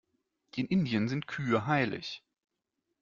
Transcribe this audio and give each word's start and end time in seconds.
In 0.55 0.65
Indien 0.65 1.07
sind 1.09 1.27
Kühe 1.27 1.67
heilig. 1.67 2.23